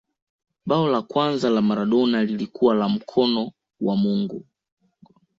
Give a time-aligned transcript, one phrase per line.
[0.65, 3.51] bao la kwanza la maradona lilikuwa la mkono
[3.81, 4.45] wa mungu